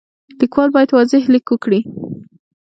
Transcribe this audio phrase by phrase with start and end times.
[0.39, 1.79] لیکوال باید واضح لیک وکړي.